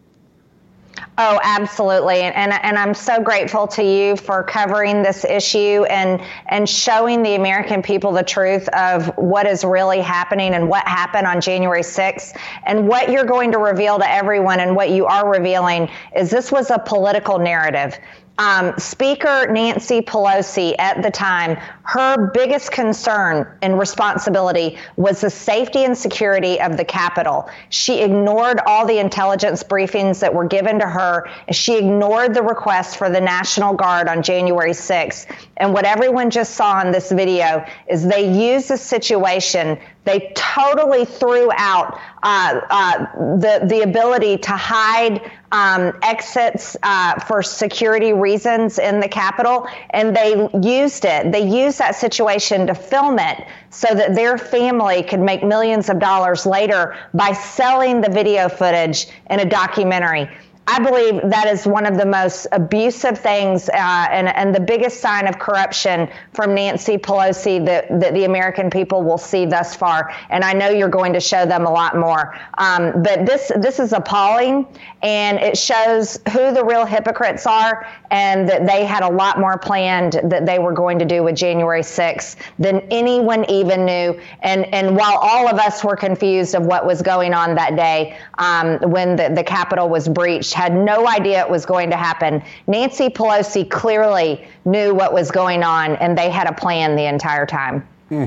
[1.19, 2.21] Oh, absolutely.
[2.21, 7.23] And, and, and, I'm so grateful to you for covering this issue and, and showing
[7.23, 11.81] the American people the truth of what is really happening and what happened on January
[11.81, 12.37] 6th.
[12.67, 16.51] And what you're going to reveal to everyone and what you are revealing is this
[16.51, 17.97] was a political narrative.
[18.39, 25.85] Um, Speaker Nancy Pelosi at the time, her biggest concern and responsibility was the safety
[25.85, 27.49] and security of the Capitol.
[27.69, 31.27] She ignored all the intelligence briefings that were given to her.
[31.51, 35.25] She ignored the request for the National Guard on January 6th.
[35.57, 41.05] And what everyone just saw in this video is they used the situation they totally
[41.05, 42.97] threw out uh, uh,
[43.39, 50.15] the the ability to hide um, exits uh, for security reasons in the Capitol, and
[50.15, 51.31] they used it.
[51.31, 55.99] They used that situation to film it so that their family could make millions of
[55.99, 60.29] dollars later by selling the video footage in a documentary.
[60.69, 64.99] I believe that is one of the most abusive things uh, and, and the biggest
[64.99, 70.13] sign of corruption from Nancy Pelosi that, that the American people will see thus far.
[70.29, 72.37] And I know you're going to show them a lot more.
[72.57, 74.67] Um, but this this is appalling,
[75.01, 79.57] and it shows who the real hypocrites are, and that they had a lot more
[79.57, 84.19] planned that they were going to do with January 6th than anyone even knew.
[84.41, 88.17] And and while all of us were confused of what was going on that day
[88.37, 92.41] um, when the, the Capitol was breached had no idea it was going to happen.
[92.65, 97.45] Nancy Pelosi clearly knew what was going on, and they had a plan the entire
[97.45, 97.87] time.
[98.09, 98.25] Hmm.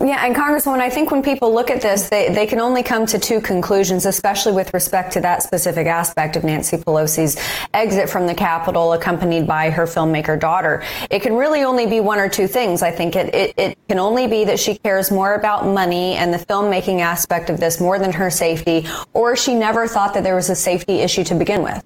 [0.00, 3.06] Yeah, and Congresswoman, I think when people look at this, they, they can only come
[3.06, 7.40] to two conclusions, especially with respect to that specific aspect of Nancy Pelosi's
[7.72, 10.82] exit from the Capitol, accompanied by her filmmaker daughter.
[11.10, 12.82] It can really only be one or two things.
[12.82, 16.34] I think it, it, it can only be that she cares more about money and
[16.34, 20.34] the filmmaking aspect of this more than her safety, or she never thought that there
[20.34, 21.82] was a safety issue to begin with.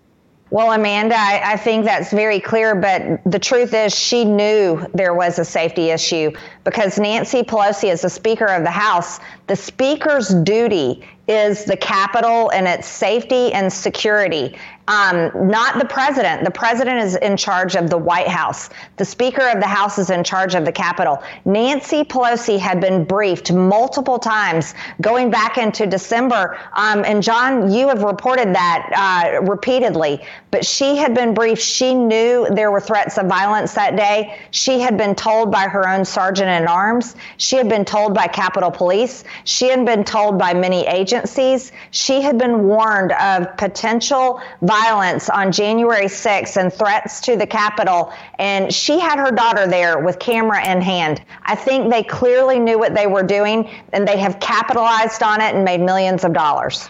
[0.51, 5.13] Well, Amanda, I, I, think that's very clear, but the truth is she knew there
[5.13, 6.31] was a safety issue
[6.65, 12.51] because Nancy Pelosi, as the Speaker of the House, the Speaker's duty is the Capitol
[12.51, 14.57] and its safety and security
[14.89, 16.45] um, not the president.
[16.45, 18.71] The president is in charge of the White House.
[18.97, 21.23] The Speaker of the House is in charge of the Capitol.
[21.45, 26.59] Nancy Pelosi had been briefed multiple times going back into December.
[26.73, 31.63] Um, and John, you have reported that uh, repeatedly, but she had been briefed.
[31.63, 34.41] She knew there were threats of violence that day.
[34.53, 37.15] She had been told by her own sergeant at arms.
[37.37, 39.25] She had been told by Capitol Police.
[39.45, 40.87] She had been told by many
[41.19, 41.73] agencies.
[41.91, 48.13] She had been warned of potential violence on January 6th and threats to the Capitol.
[48.39, 51.23] And she had her daughter there with camera in hand.
[51.43, 55.55] I think they clearly knew what they were doing and they have capitalized on it
[55.55, 56.89] and made millions of dollars.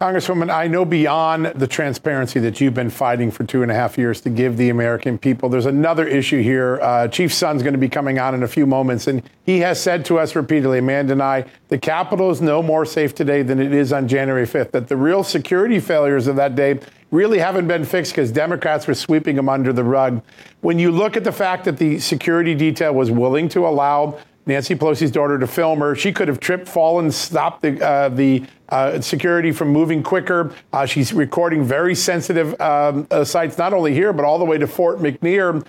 [0.00, 3.98] Congresswoman, I know beyond the transparency that you've been fighting for two and a half
[3.98, 6.78] years to give the American people, there's another issue here.
[6.80, 9.82] Uh, Chief Sund's going to be coming on in a few moments, and he has
[9.82, 13.58] said to us repeatedly, Amanda and I, the Capitol is no more safe today than
[13.58, 16.78] it is on January 5th, that the real security failures of that day
[17.10, 20.22] really haven't been fixed because Democrats were sweeping them under the rug.
[20.60, 24.74] When you look at the fact that the security detail was willing to allow Nancy
[24.74, 25.94] Pelosi's daughter to film her.
[25.94, 30.52] She could have tripped, fallen, stopped the uh, the uh, security from moving quicker.
[30.72, 34.56] Uh, she's recording very sensitive um, uh, sites, not only here but all the way
[34.56, 35.64] to Fort McNair.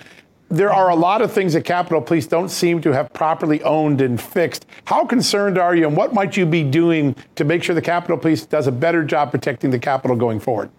[0.47, 4.01] There are a lot of things that Capitol Police don't seem to have properly owned
[4.01, 4.65] and fixed.
[4.85, 8.17] How concerned are you, and what might you be doing to make sure the Capitol
[8.17, 10.71] Police does a better job protecting the Capitol going forward?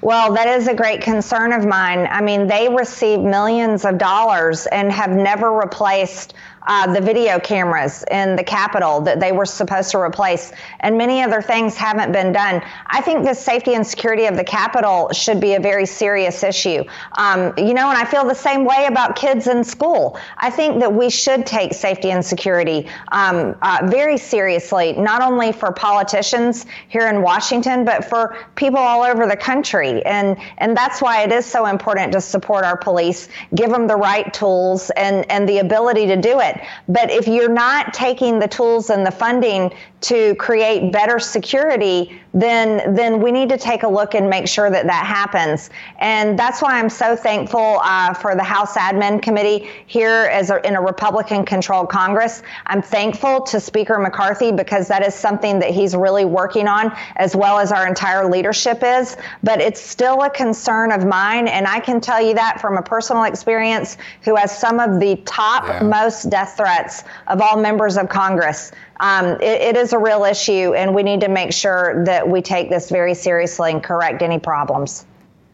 [0.00, 2.06] Well, that is a great concern of mine.
[2.10, 6.34] I mean, they receive millions of dollars and have never replaced
[6.68, 11.22] uh, the video cameras in the Capitol that they were supposed to replace, and many
[11.22, 12.62] other things haven't been done.
[12.86, 16.84] I think the safety and security of the Capitol should be a very serious issue.
[17.16, 20.18] Um, you know, and I feel the same way about kids in school.
[20.36, 25.52] I think that we should take safety and security um, uh, very seriously, not only
[25.52, 30.04] for politicians here in Washington, but for people all over the country.
[30.04, 33.96] And and that's why it is so important to support our police, give them the
[33.96, 36.57] right tools and and the ability to do it.
[36.88, 42.94] But if you're not taking the tools and the funding to create better security, then
[42.94, 45.70] then we need to take a look and make sure that that happens.
[45.98, 50.64] And that's why I'm so thankful uh, for the House Admin Committee here as a,
[50.66, 52.42] in a Republican-controlled Congress.
[52.66, 57.34] I'm thankful to Speaker McCarthy because that is something that he's really working on, as
[57.34, 59.16] well as our entire leadership is.
[59.42, 62.82] But it's still a concern of mine, and I can tell you that from a
[62.82, 65.82] personal experience, who has some of the top yeah.
[65.82, 68.70] most death threats of all members of Congress
[69.00, 72.42] um, it, it is a real issue, and we need to make sure that we
[72.42, 75.06] take this very seriously and correct any problems.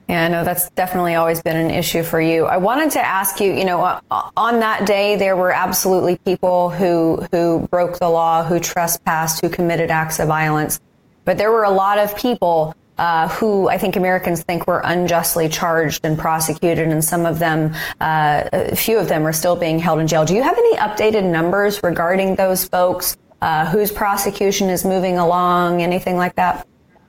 [0.09, 2.45] Yeah, no, that's definitely always been an issue for you.
[2.45, 7.27] I wanted to ask you, you know, on that day there were absolutely people who
[7.33, 10.79] who broke the law, who trespassed, who committed acts of violence,
[11.25, 15.49] but there were a lot of people uh, who I think Americans think were unjustly
[15.49, 19.79] charged and prosecuted, and some of them, uh, a few of them, are still being
[19.79, 20.25] held in jail.
[20.25, 23.17] Do you have any updated numbers regarding those folks?
[23.45, 26.67] Uh, whose prosecution is moving along, anything like that?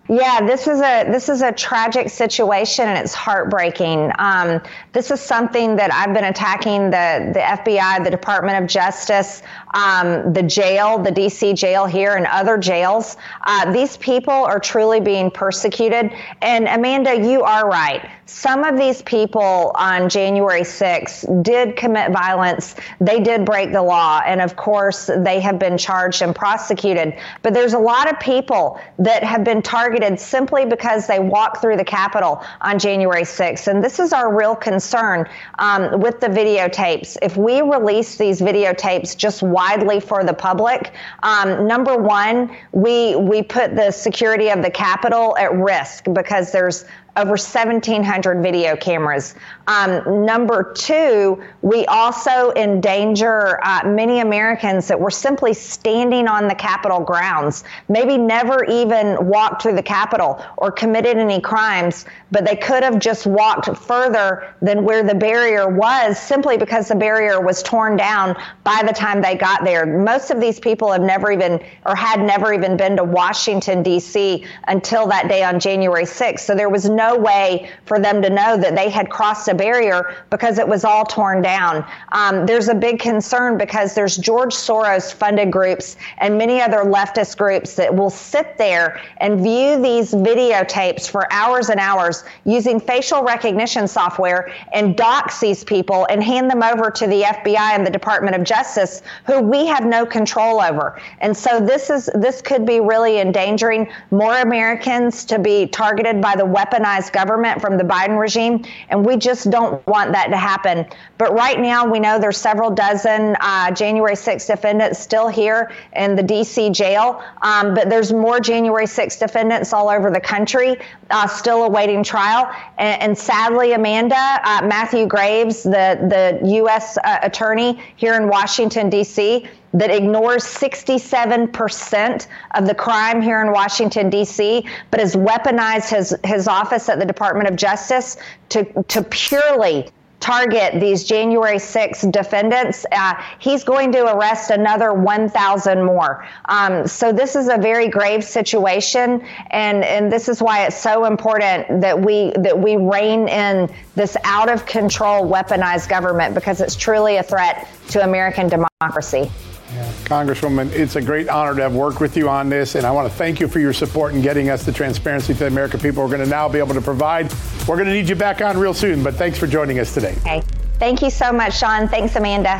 [0.08, 4.12] Yeah, this is a this is a tragic situation and it's heartbreaking.
[4.20, 4.62] Um,
[4.94, 9.42] this is something that I've been attacking the the FBI, the Department of Justice,
[9.74, 13.18] um, the jail, the DC jail here, and other jails.
[13.48, 16.12] Uh, these people are truly being persecuted.
[16.44, 18.08] And Amanda, you are right.
[18.28, 22.76] Some of these people on January 6th did commit violence.
[23.00, 27.14] They did break the law, and of course, they have been charged and prosecuted.
[27.44, 31.62] But there's a lot of people that have been targeted targeted simply because they walked
[31.62, 33.68] through the Capitol on January 6th.
[33.68, 35.28] And this is our real concern
[35.60, 37.18] um, with the videotapes.
[37.22, 40.94] If we release these videotapes just widely for the public,
[41.24, 46.86] um, number one, we we put the security of the Capitol at risk because there's
[47.18, 49.36] over 1,700 video cameras.
[49.68, 56.56] Um, number two, we also endanger uh, many Americans that were simply standing on the
[56.56, 62.56] Capitol grounds, maybe never even walked through the Capitol or committed any crimes, but they
[62.56, 67.64] could have just walked further than where the barrier was simply because the barrier was
[67.64, 69.86] torn down by the time they got there.
[69.86, 74.46] Most of these people have never even or had never even been to Washington, D.C.
[74.68, 76.40] until that day on January 6th.
[76.40, 79.54] So there was no no way for them to know that they had crossed a
[79.54, 81.86] barrier because it was all torn down.
[82.12, 87.38] Um, there's a big concern because there's George Soros funded groups and many other leftist
[87.38, 93.24] groups that will sit there and view these videotapes for hours and hours using facial
[93.24, 97.92] recognition software and dox these people and hand them over to the FBI and the
[97.92, 101.00] Department of Justice, who we have no control over.
[101.20, 106.36] And so this is this could be really endangering more Americans to be targeted by
[106.36, 110.86] the weaponized government from the Biden regime, and we just don't want that to happen.
[111.18, 116.16] But right now, we know there's several dozen uh, January 6 defendants still here in
[116.16, 116.70] the D.C.
[116.72, 120.78] jail, um, but there's more January 6 defendants all over the country
[121.10, 122.52] uh, still awaiting trial.
[122.78, 126.98] And, and sadly, Amanda, uh, Matthew Graves, the the U.S.
[126.98, 134.10] Uh, attorney here in Washington D.C that ignores 67% of the crime here in Washington,
[134.10, 138.18] D.C., but has weaponized his, his office at the Department of Justice
[138.50, 142.86] to, to purely target these January 6 defendants.
[142.92, 146.26] Uh, he's going to arrest another 1,000 more.
[146.46, 149.22] Um, so this is a very grave situation,
[149.52, 154.18] and, and this is why it's so important that we that we rein in this
[154.24, 159.30] out of control weaponized government because it's truly a threat to American democracy.
[159.74, 159.92] Yeah.
[160.04, 163.10] Congresswoman, it's a great honor to have worked with you on this, and I want
[163.10, 166.04] to thank you for your support in getting us the transparency to the American people
[166.04, 167.34] we're going to now be able to provide.
[167.68, 170.16] We're going to need you back on real soon, but thanks for joining us today.
[170.20, 170.44] Okay.
[170.78, 171.88] Thank you so much, Sean.
[171.88, 172.60] Thanks, Amanda.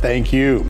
[0.00, 0.69] Thank you.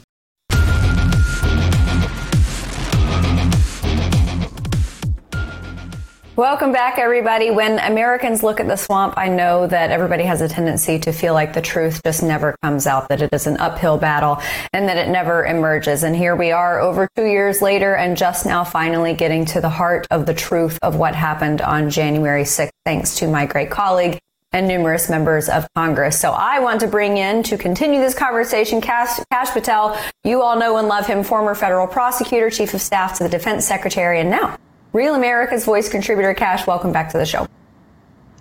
[6.37, 7.51] Welcome back, everybody.
[7.51, 11.33] When Americans look at the swamp, I know that everybody has a tendency to feel
[11.33, 14.37] like the truth just never comes out, that it is an uphill battle,
[14.71, 16.03] and that it never emerges.
[16.03, 19.69] And here we are over two years later, and just now finally getting to the
[19.69, 24.17] heart of the truth of what happened on January 6th, thanks to my great colleague
[24.53, 26.17] and numerous members of Congress.
[26.17, 29.99] So I want to bring in to continue this conversation Cash, Kash Patel.
[30.23, 33.67] You all know and love him, former federal prosecutor, chief of staff to the defense
[33.67, 34.57] secretary, and now
[34.93, 37.47] Real America's Voice contributor Kash, welcome back to the show.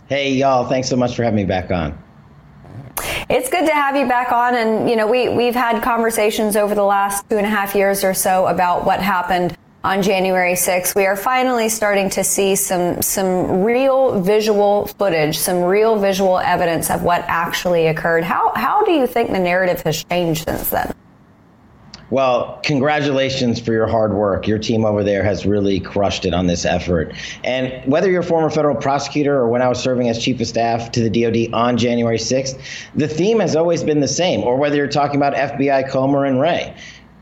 [0.08, 0.68] Hey, y'all.
[0.68, 1.96] Thanks so much for having me back on.
[3.28, 4.56] It's good to have you back on.
[4.56, 8.02] And, you know, we, we've had conversations over the last two and a half years
[8.02, 10.96] or so about what happened on January 6th.
[10.96, 16.90] We are finally starting to see some, some real visual footage, some real visual evidence
[16.90, 18.24] of what actually occurred.
[18.24, 20.92] How, how do you think the narrative has changed since then?
[22.10, 24.48] Well, congratulations for your hard work.
[24.48, 27.14] Your team over there has really crushed it on this effort.
[27.44, 30.48] And whether you're a former federal prosecutor or when I was serving as chief of
[30.48, 32.60] staff to the DoD on January 6th,
[32.96, 36.40] the theme has always been the same, or whether you're talking about FBI Comey and
[36.40, 36.74] Wray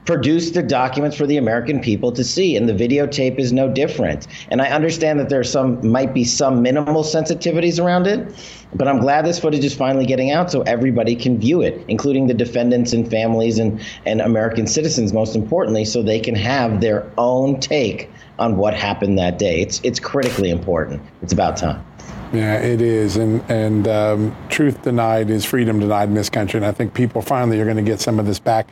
[0.04, 4.26] produce the documents for the American people to see, and the videotape is no different.
[4.50, 8.34] And I understand that there some might be some minimal sensitivities around it,
[8.74, 12.26] but I'm glad this footage is finally getting out so everybody can view it, including
[12.26, 17.10] the defendants and families and, and American citizens, most importantly, so they can have their
[17.18, 19.60] own take on what happened that day.
[19.60, 21.02] It's it's critically important.
[21.22, 21.84] It's about time.
[22.32, 26.66] Yeah, it is, and and um, truth denied is freedom denied in this country, and
[26.66, 28.68] I think people finally are going to get some of this back.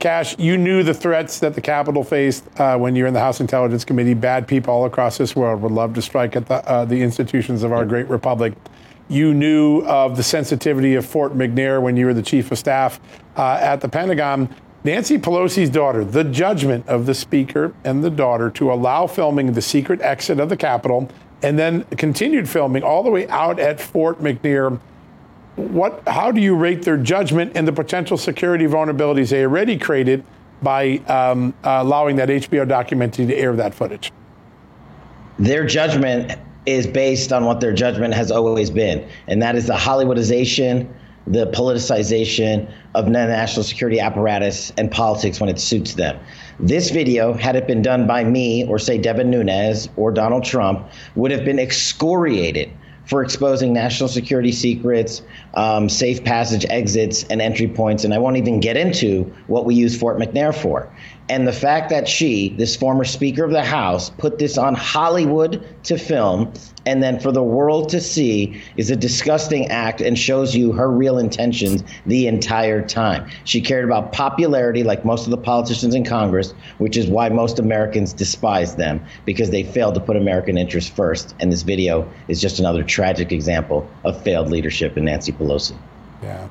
[0.00, 3.38] Kash, you knew the threats that the Capitol faced uh, when you're in the House
[3.38, 4.14] Intelligence Committee.
[4.14, 7.62] Bad people all across this world would love to strike at the, uh, the institutions
[7.62, 8.54] of our great republic.
[9.08, 12.98] You knew of the sensitivity of Fort McNair when you were the chief of staff
[13.36, 14.54] uh, at the Pentagon.
[14.84, 19.60] Nancy Pelosi's daughter, the judgment of the speaker and the daughter to allow filming the
[19.60, 21.10] secret exit of the Capitol
[21.42, 24.80] and then continued filming all the way out at Fort McNair
[25.56, 30.24] what, how do you rate their judgment and the potential security vulnerabilities they already created
[30.62, 34.12] by um, uh, allowing that HBO documentary to air that footage?
[35.38, 39.74] Their judgment is based on what their judgment has always been, and that is the
[39.74, 40.86] Hollywoodization,
[41.26, 46.18] the politicization of the national security apparatus and politics when it suits them.
[46.58, 50.86] This video, had it been done by me or, say, Devin Nunes or Donald Trump,
[51.14, 52.70] would have been excoriated
[53.10, 55.22] for exposing national security secrets,
[55.54, 58.04] um, safe passage exits, and entry points.
[58.04, 60.88] And I won't even get into what we use Fort McNair for.
[61.28, 65.66] And the fact that she, this former Speaker of the House, put this on Hollywood
[65.84, 66.52] to film
[66.86, 70.90] and then for the world to see is a disgusting act and shows you her
[70.90, 73.28] real intentions the entire time.
[73.44, 77.58] She cared about popularity, like most of the politicians in Congress, which is why most
[77.58, 81.34] Americans despise them because they failed to put American interests first.
[81.40, 85.76] And this video is just another tragic example of failed leadership in Nancy Pelosi.
[86.22, 86.48] Yeah.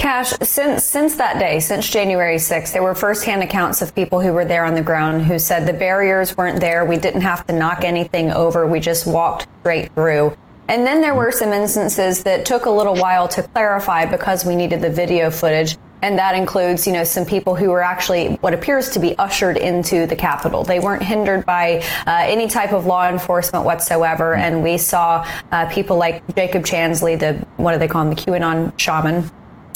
[0.00, 4.32] Kash, since since that day, since January 6th, there were firsthand accounts of people who
[4.32, 6.86] were there on the ground who said the barriers weren't there.
[6.86, 8.66] We didn't have to knock anything over.
[8.66, 10.34] We just walked straight through.
[10.68, 14.56] And then there were some instances that took a little while to clarify because we
[14.56, 15.76] needed the video footage.
[16.00, 19.58] and that includes, you know, some people who were actually what appears to be ushered
[19.58, 20.64] into the Capitol.
[20.64, 25.66] They weren't hindered by uh, any type of law enforcement whatsoever, and we saw uh,
[25.66, 29.30] people like Jacob Chansley, the what do they call him, the QAnon shaman,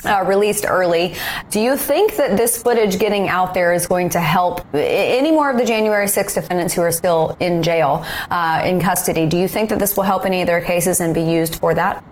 [0.07, 1.15] uh, released early.
[1.51, 5.51] Do you think that this footage getting out there is going to help any more
[5.51, 9.27] of the January 6 defendants who are still in jail, uh, in custody?
[9.27, 11.75] Do you think that this will help any of their cases and be used for
[11.75, 12.05] that?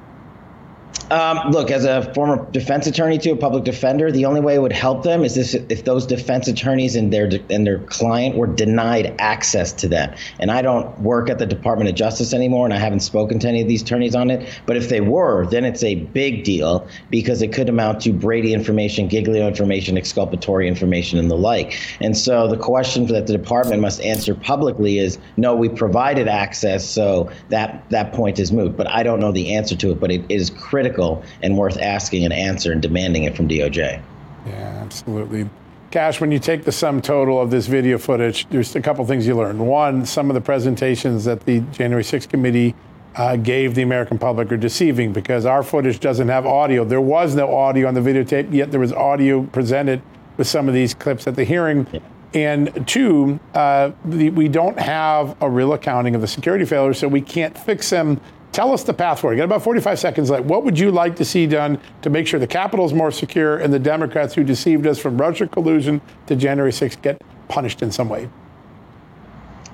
[1.12, 4.62] Um, look, as a former defense attorney to a public defender, the only way it
[4.62, 8.46] would help them is this, if those defense attorneys and their and their client were
[8.46, 10.14] denied access to them.
[10.40, 13.48] And I don't work at the Department of Justice anymore, and I haven't spoken to
[13.48, 14.48] any of these attorneys on it.
[14.64, 18.54] But if they were, then it's a big deal because it could amount to Brady
[18.54, 21.78] information, Giglio information, exculpatory information, and the like.
[22.00, 26.88] And so the question that the department must answer publicly is, no, we provided access,
[26.88, 28.78] so that that point is moot.
[28.78, 30.00] But I don't know the answer to it.
[30.00, 34.00] But it is critical critical and worth asking an answer and demanding it from DOJ.
[34.46, 35.48] Yeah, absolutely.
[35.90, 39.26] Kash, when you take the sum total of this video footage, there's a couple things
[39.26, 39.58] you learn.
[39.58, 42.74] One, some of the presentations that the January 6th committee
[43.14, 46.82] uh, gave the American public are deceiving because our footage doesn't have audio.
[46.82, 50.00] There was no audio on the videotape, yet there was audio presented
[50.38, 51.86] with some of these clips at the hearing.
[51.92, 52.00] Yeah.
[52.34, 57.06] And two, uh, the, we don't have a real accounting of the security failures, so
[57.06, 58.18] we can't fix them
[58.52, 59.34] Tell us the path forward.
[59.34, 60.44] You got about 45 seconds left.
[60.44, 63.56] What would you like to see done to make sure the Capitol is more secure
[63.56, 67.90] and the Democrats who deceived us from Russia collusion to January 6th get punished in
[67.90, 68.28] some way?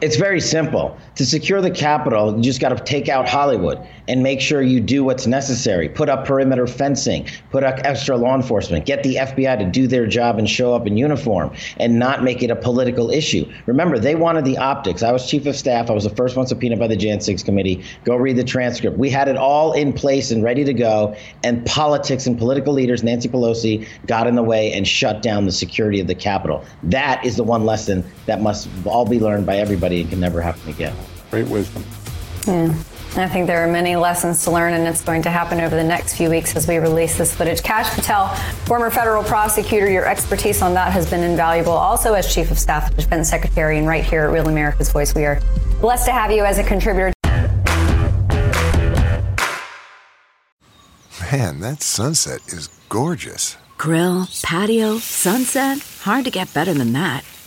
[0.01, 0.97] It's very simple.
[1.17, 4.79] To secure the Capitol, you just got to take out Hollywood and make sure you
[4.79, 5.89] do what's necessary.
[5.89, 10.07] Put up perimeter fencing, put up extra law enforcement, get the FBI to do their
[10.07, 13.51] job and show up in uniform and not make it a political issue.
[13.67, 15.03] Remember, they wanted the optics.
[15.03, 15.91] I was chief of staff.
[15.91, 17.83] I was the first one subpoenaed by the Jan 6 committee.
[18.05, 18.99] Go read the transcript.
[18.99, 23.03] We had it all in place and ready to go, and politics and political leaders,
[23.03, 26.65] Nancy Pelosi, got in the way and shut down the security of the Capitol.
[26.85, 30.41] That is the one lesson that must all be learned by everybody and can never
[30.41, 30.95] happen again.
[31.31, 31.85] Great wisdom.
[32.47, 32.75] Yeah.
[33.17, 35.83] I think there are many lessons to learn, and it's going to happen over the
[35.83, 37.63] next few weeks as we release this footage.
[37.63, 38.29] Kash Patel,
[38.67, 41.73] former federal prosecutor, your expertise on that has been invaluable.
[41.73, 45.25] Also, as Chief of Staff, Defense Secretary, and right here at Real America's Voice, we
[45.25, 45.41] are
[45.81, 47.13] blessed to have you as a contributor.
[51.33, 53.57] Man, that sunset is gorgeous.
[53.79, 55.79] Grill, patio, sunset.
[56.03, 57.25] Hard to get better than that.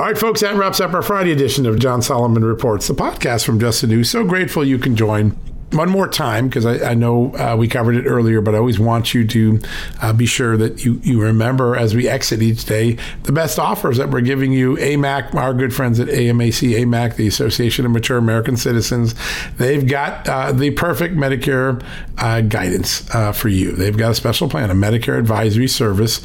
[0.00, 3.44] All right, folks, that wraps up our Friday edition of John Solomon Reports, the podcast
[3.44, 4.08] from Just the News.
[4.08, 5.36] So grateful you can join
[5.72, 8.80] one more time because I, I, know uh, we covered it earlier, but I always
[8.80, 9.60] want you to
[10.00, 13.98] uh, be sure that you, you remember as we exit each day the best offers
[13.98, 14.76] that we're giving you.
[14.76, 19.14] AMAC, our good friends at AMAC, AMAC, the Association of Mature American Citizens,
[19.58, 21.84] they've got uh, the perfect Medicare
[22.16, 23.72] uh, guidance uh, for you.
[23.72, 26.22] They've got a special plan, a Medicare advisory service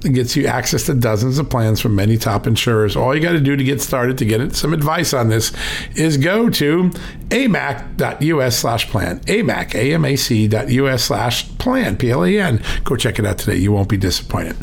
[0.00, 2.96] gets you access to dozens of plans from many top insurers.
[2.96, 5.52] All you got to do to get started to get some advice on this
[5.94, 6.90] is go to
[7.30, 9.20] amac.us slash plan.
[9.20, 12.62] AMAC, A-M-A-C.us slash plan, P-L-A-N.
[12.84, 13.56] Go check it out today.
[13.56, 14.56] You won't be disappointed.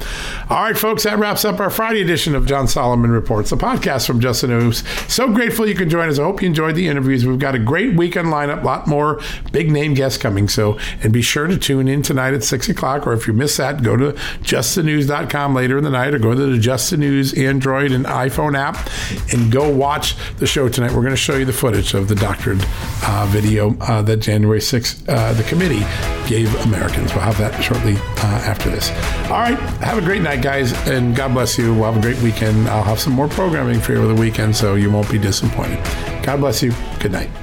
[0.50, 4.08] All right, folks, that wraps up our Friday edition of John Solomon Reports, the podcast
[4.08, 4.88] from Just the News.
[5.12, 6.20] So grateful you can join us.
[6.20, 7.26] I hope you enjoyed the interviews.
[7.26, 9.20] We've got a great weekend lineup, a lot more
[9.52, 10.48] big name guests coming.
[10.48, 13.58] So, and be sure to tune in tonight at 6 o'clock, or if you miss
[13.58, 14.14] that, go to
[14.44, 15.23] justthenews.com
[15.54, 18.90] later in the night, or go to the Just the News Android and iPhone app
[19.34, 20.92] and go watch the show tonight.
[20.92, 22.64] We're going to show you the footage of the doctored
[23.04, 25.86] uh, video uh, that January 6th, uh, the committee
[26.28, 27.14] gave Americans.
[27.14, 28.90] We'll have that shortly uh, after this.
[29.30, 29.58] All right.
[29.82, 31.74] Have a great night, guys, and God bless you.
[31.74, 32.68] We'll have a great weekend.
[32.68, 35.84] I'll have some more programming for you over the weekend, so you won't be disappointed.
[36.24, 36.74] God bless you.
[37.00, 37.43] Good night.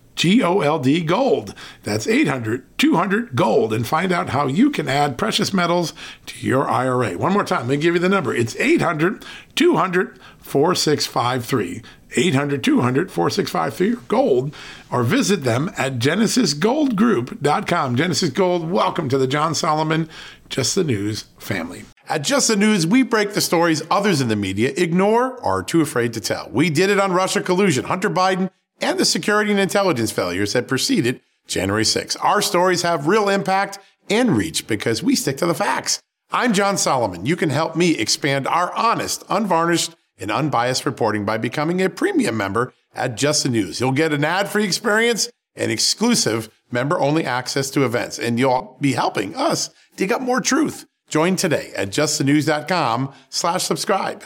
[0.15, 1.55] GOLD Gold.
[1.83, 5.93] That's 800 200 Gold and find out how you can add precious metals
[6.27, 7.17] to your IRA.
[7.17, 8.33] One more time, let me give you the number.
[8.33, 11.81] It's 800 200 4653.
[12.15, 14.53] 800 200 4653 gold
[14.91, 17.95] or visit them at genesisgoldgroup.com.
[17.95, 20.09] Genesis Gold, welcome to the John Solomon
[20.49, 21.85] Just the News family.
[22.09, 25.63] At Just the News, we break the stories others in the media ignore or are
[25.63, 26.49] too afraid to tell.
[26.51, 28.49] We did it on Russia collusion, Hunter Biden,
[28.81, 32.15] and the security and intelligence failures that preceded January 6.
[32.17, 33.79] Our stories have real impact
[34.09, 36.01] and reach because we stick to the facts.
[36.31, 37.25] I'm John Solomon.
[37.25, 42.37] You can help me expand our honest, unvarnished, and unbiased reporting by becoming a premium
[42.37, 43.79] member at Just the News.
[43.79, 49.35] You'll get an ad-free experience and exclusive member-only access to events, and you'll be helping
[49.35, 50.85] us dig up more truth.
[51.09, 54.23] Join today at justthenews.com slash subscribe.